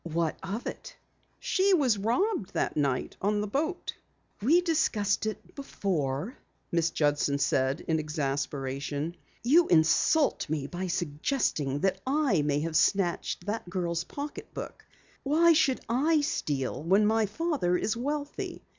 [0.03, 0.95] "What of it?"
[1.39, 3.93] "She was robbed that night on the boat."
[4.41, 6.35] "We discussed it before,"
[6.71, 9.15] Miss Judson said in exasperation.
[9.43, 14.83] "You insult me by suggesting that I may have snatched the girl's pocketbook!
[15.21, 18.63] Why should I steal when my father is wealthy?